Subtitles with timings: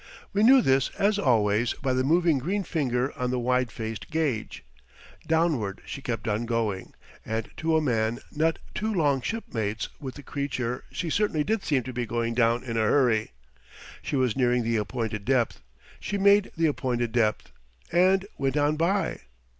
[0.33, 4.63] We knew this, as always, by the moving green finger on the wide faced gauge.
[5.27, 10.23] Downward she kept on going, and to a man not too long shipmates with the
[10.23, 13.33] creature she certainly did seem to be going down in a hurry.
[14.01, 15.61] She was nearing the appointed depth;
[15.99, 17.51] she made the appointed depth,
[17.91, 19.19] and went on by.